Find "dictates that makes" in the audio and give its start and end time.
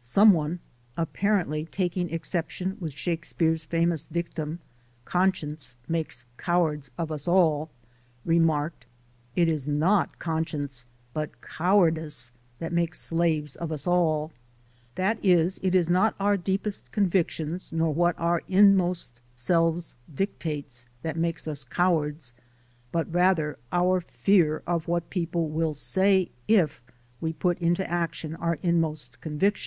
20.14-21.46